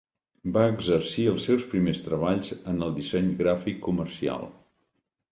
Va 0.53 0.61
exercir 0.75 1.25
els 1.31 1.43
seus 1.49 1.65
primers 1.73 2.01
treballs 2.05 2.49
en 2.71 2.81
el 2.85 2.95
disseny 2.95 3.29
gràfic 3.43 3.77
comercial. 3.89 4.49